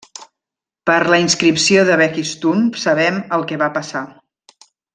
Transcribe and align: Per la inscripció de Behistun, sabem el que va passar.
Per 0.89 0.95
la 1.13 1.19
inscripció 1.23 1.83
de 1.91 1.97
Behistun, 2.01 2.65
sabem 2.85 3.21
el 3.39 3.47
que 3.53 3.61
va 3.65 3.69
passar. 3.79 4.03